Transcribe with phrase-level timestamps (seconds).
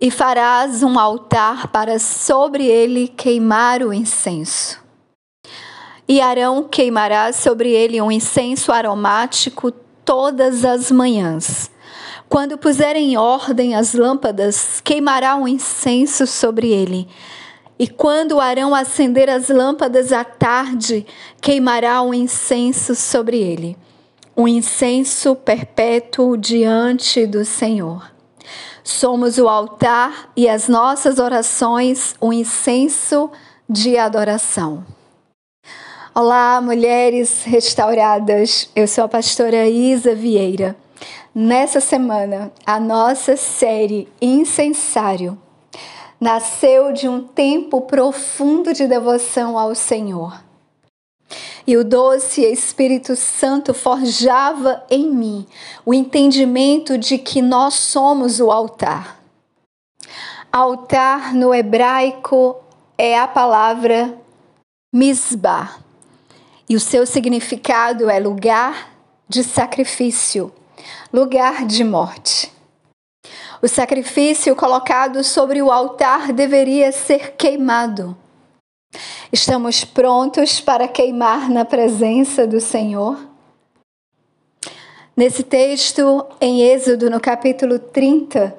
[0.00, 4.80] e farás um altar para sobre ele queimar o incenso.
[6.08, 9.70] E Arão queimará sobre ele um incenso aromático
[10.04, 11.70] todas as manhãs.
[12.28, 17.06] Quando puser em ordem as lâmpadas, queimará um incenso sobre ele.
[17.78, 21.06] E quando Arão acender as lâmpadas à tarde,
[21.40, 23.76] queimará um incenso sobre ele,
[24.36, 28.19] um incenso perpétuo diante do Senhor.
[28.82, 33.30] Somos o altar e as nossas orações um incenso
[33.68, 34.84] de adoração.
[36.14, 38.70] Olá, mulheres restauradas.
[38.74, 40.74] Eu sou a pastora Isa Vieira.
[41.34, 45.38] Nessa semana, a nossa série Incensário
[46.18, 50.49] nasceu de um tempo profundo de devoção ao Senhor.
[51.66, 55.46] E o doce Espírito Santo forjava em mim
[55.84, 59.20] o entendimento de que nós somos o altar.
[60.50, 62.56] Altar no hebraico
[62.98, 64.18] é a palavra
[64.92, 65.78] misbah
[66.68, 68.92] e o seu significado é lugar
[69.28, 70.52] de sacrifício,
[71.12, 72.52] lugar de morte.
[73.62, 78.16] O sacrifício colocado sobre o altar deveria ser queimado.
[79.32, 83.18] Estamos prontos para queimar na presença do Senhor?
[85.16, 88.56] Nesse texto, em Êxodo, no capítulo 30,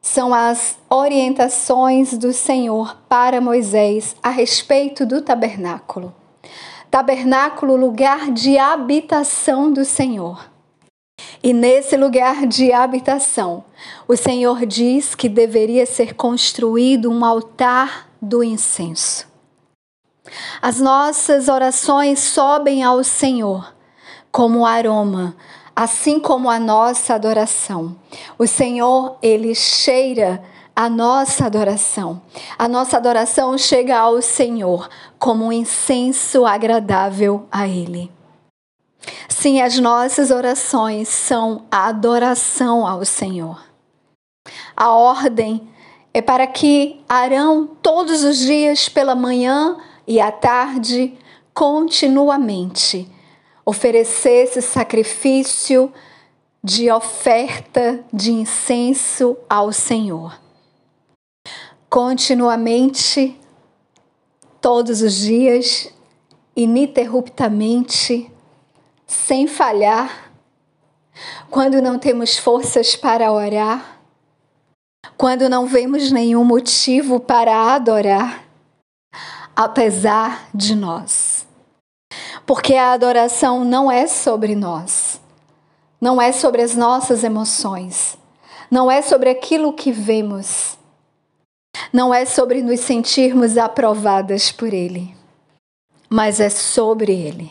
[0.00, 6.14] são as orientações do Senhor para Moisés a respeito do tabernáculo
[6.96, 10.50] tabernáculo, lugar de habitação do Senhor.
[11.42, 13.64] E nesse lugar de habitação,
[14.08, 19.26] o Senhor diz que deveria ser construído um altar do incenso.
[20.60, 23.74] As nossas orações sobem ao Senhor
[24.32, 25.36] como aroma,
[25.74, 27.96] assim como a nossa adoração.
[28.38, 30.42] O Senhor, ele cheira
[30.74, 32.20] a nossa adoração.
[32.58, 38.12] A nossa adoração chega ao Senhor como um incenso agradável a Ele.
[39.28, 43.64] Sim, as nossas orações são a adoração ao Senhor.
[44.76, 45.66] A ordem
[46.16, 51.12] é para que Arão, todos os dias, pela manhã e à tarde,
[51.52, 53.06] continuamente,
[53.66, 55.92] oferecesse sacrifício
[56.64, 60.40] de oferta de incenso ao Senhor.
[61.90, 63.38] Continuamente,
[64.58, 65.92] todos os dias,
[66.56, 68.32] ininterruptamente,
[69.06, 70.32] sem falhar,
[71.50, 73.95] quando não temos forças para orar,
[75.16, 78.44] quando não vemos nenhum motivo para adorar,
[79.54, 81.46] apesar de nós.
[82.44, 85.20] Porque a adoração não é sobre nós,
[86.00, 88.16] não é sobre as nossas emoções,
[88.70, 90.76] não é sobre aquilo que vemos
[91.92, 95.14] não é sobre nos sentirmos aprovadas por Ele,
[96.08, 97.50] mas é sobre Ele.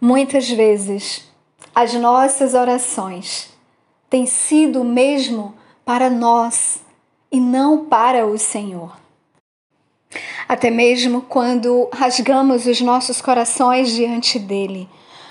[0.00, 1.24] Muitas vezes,
[1.74, 3.48] as nossas orações
[4.08, 5.54] têm sido mesmo
[5.86, 6.80] para nós
[7.32, 8.94] e não para o Senhor.
[10.46, 14.86] Até mesmo quando rasgamos os nossos corações diante dele,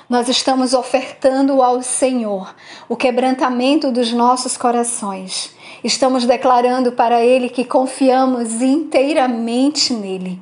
[0.10, 2.56] nós estamos ofertando ao Senhor
[2.90, 5.56] o quebrantamento dos nossos corações
[5.86, 10.42] Estamos declarando para Ele que confiamos inteiramente nele.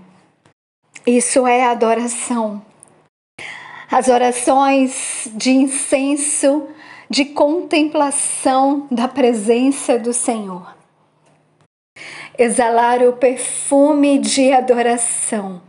[1.06, 2.62] Isso é adoração.
[3.91, 6.66] As orações de incenso,
[7.13, 10.75] de contemplação da presença do Senhor.
[12.35, 15.62] Exalar o perfume de adoração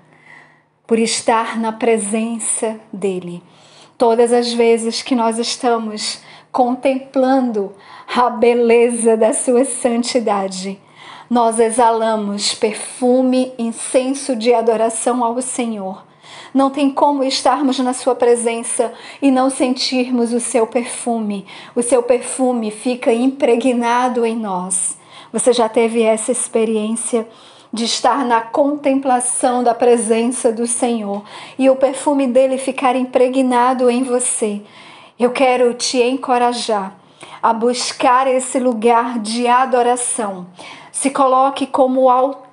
[0.86, 3.42] por estar na presença dEle.
[3.98, 7.74] Todas as vezes que nós estamos contemplando
[8.16, 10.80] a beleza da sua santidade.
[11.28, 16.06] Nós exalamos perfume, incenso de adoração ao Senhor.
[16.52, 21.46] Não tem como estarmos na Sua presença e não sentirmos o seu perfume.
[21.74, 24.98] O seu perfume fica impregnado em nós.
[25.32, 27.26] Você já teve essa experiência
[27.72, 31.24] de estar na contemplação da presença do Senhor
[31.58, 34.62] e o perfume dele ficar impregnado em você?
[35.18, 36.96] Eu quero te encorajar
[37.42, 40.46] a buscar esse lugar de adoração.
[40.92, 42.43] Se coloque como altar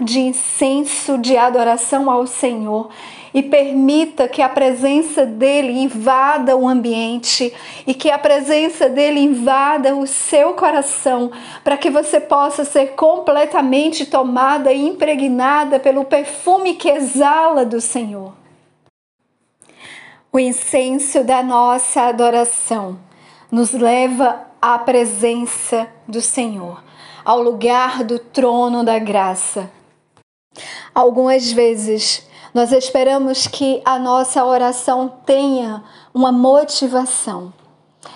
[0.00, 2.88] de incenso de adoração ao Senhor
[3.34, 7.52] e permita que a presença dele invada o ambiente
[7.86, 11.30] e que a presença dele invada o seu coração,
[11.64, 18.32] para que você possa ser completamente tomada e impregnada pelo perfume que exala do Senhor.
[20.32, 22.98] O incenso da nossa adoração
[23.50, 26.82] nos leva à presença do Senhor,
[27.24, 29.70] ao lugar do trono da graça.
[30.94, 37.52] Algumas vezes nós esperamos que a nossa oração tenha uma motivação.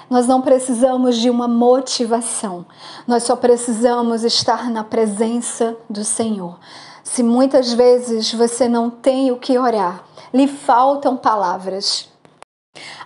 [0.08, 2.64] Nós não precisamos de uma motivação,
[3.06, 6.58] nós só precisamos estar na presença do Senhor.
[7.02, 12.08] Se muitas vezes você não tem o que orar, lhe faltam palavras.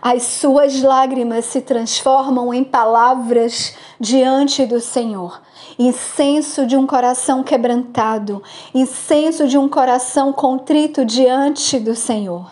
[0.00, 5.42] As suas lágrimas se transformam em palavras diante do Senhor.
[5.78, 8.42] Incenso de um coração quebrantado,
[8.74, 12.50] incenso de um coração contrito diante do Senhor.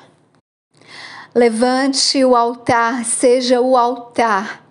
[1.34, 4.62] Levante o altar, seja o altar,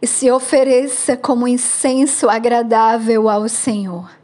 [0.00, 4.17] e se ofereça como incenso agradável ao Senhor.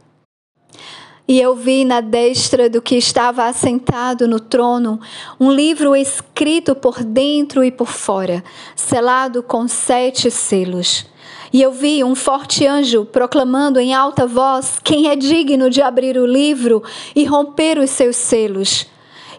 [1.27, 4.99] E eu vi na destra do que estava assentado no trono
[5.39, 8.43] um livro escrito por dentro e por fora,
[8.75, 11.07] selado com sete selos.
[11.51, 16.15] E eu vi um forte anjo proclamando em alta voz: Quem é digno de abrir
[16.15, 16.83] o livro
[17.15, 18.85] e romper os seus selos?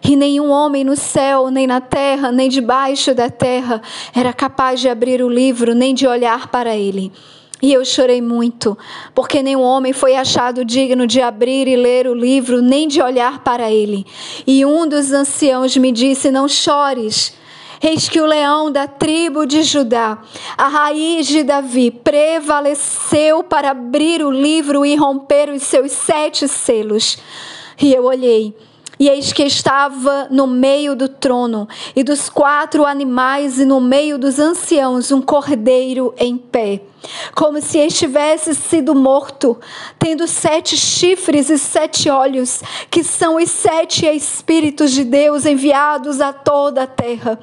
[0.03, 3.81] E nenhum homem no céu, nem na terra, nem debaixo da terra
[4.13, 7.13] era capaz de abrir o livro, nem de olhar para ele.
[7.61, 8.77] E eu chorei muito,
[9.15, 13.39] porque nenhum homem foi achado digno de abrir e ler o livro, nem de olhar
[13.39, 14.05] para ele.
[14.45, 17.35] E um dos anciãos me disse: Não chores.
[17.81, 20.17] Eis que o leão da tribo de Judá,
[20.57, 27.19] a raiz de Davi, prevaleceu para abrir o livro e romper os seus sete selos.
[27.79, 28.55] E eu olhei
[28.99, 34.17] e eis que estava no meio do trono e dos quatro animais e no meio
[34.17, 36.81] dos anciãos um cordeiro em pé,
[37.35, 39.59] como se estivesse sido morto,
[39.99, 46.33] tendo sete chifres e sete olhos, que são os sete espíritos de Deus enviados a
[46.33, 47.39] toda a terra.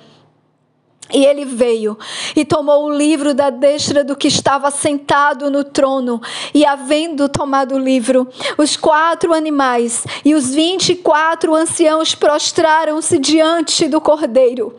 [1.15, 1.97] E ele veio
[2.35, 6.21] e tomou o livro da destra do que estava sentado no trono,
[6.53, 8.27] e havendo tomado o livro,
[8.59, 14.75] os quatro animais e os vinte e quatro anciãos prostraram-se diante do cordeiro,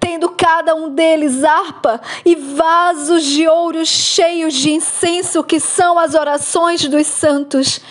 [0.00, 6.14] tendo cada um deles harpa e vasos de ouro cheios de incenso, que são as
[6.14, 7.82] orações dos santos.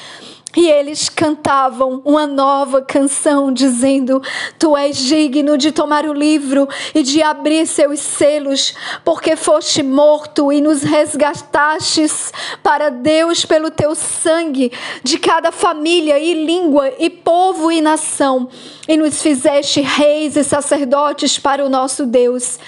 [0.56, 4.22] E eles cantavam uma nova canção, dizendo:
[4.57, 8.74] Tu és digno de tomar o livro e de abrir seus selos,
[9.04, 12.31] porque foste morto e nos resgatastes
[12.63, 14.72] para Deus pelo teu sangue,
[15.04, 18.48] de cada família e língua e povo e nação,
[18.88, 22.60] e nos fizeste reis e sacerdotes para o nosso Deus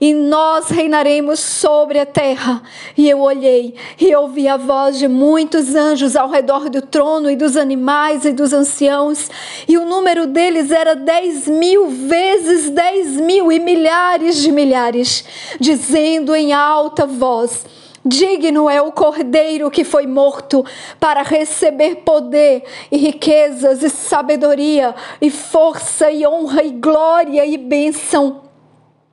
[0.00, 2.62] e nós reinaremos sobre a terra.
[2.96, 7.36] E eu olhei e ouvi a voz de muitos anjos ao redor do trono, e
[7.36, 9.30] dos animais e dos anciãos,
[9.66, 15.24] e o número deles era dez mil vezes dez mil, e milhares de milhares,
[15.60, 17.66] dizendo em alta voz:
[18.04, 20.64] Digno é o cordeiro que foi morto
[20.98, 28.47] para receber poder e riquezas e sabedoria e força e honra e glória e bênção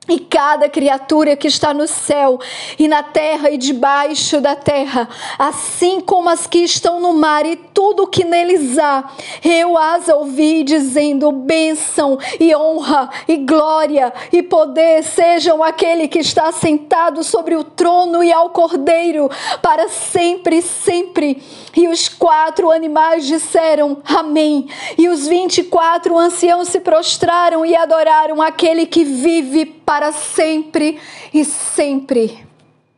[0.08, 2.38] e cada criatura que está no céu
[2.78, 5.08] e na terra e debaixo da terra,
[5.38, 9.04] assim como as que estão no mar e tudo o que neles há,
[9.44, 16.52] eu as ouvi dizendo: bênção e honra e glória e poder sejam aquele que está
[16.52, 19.30] sentado sobre o trono e ao cordeiro
[19.60, 21.42] para sempre sempre.
[21.76, 24.68] E os quatro animais disseram: Amém.
[24.96, 30.98] E os vinte e quatro anciãos se prostraram e adoraram aquele que vive para sempre
[31.32, 32.44] e sempre.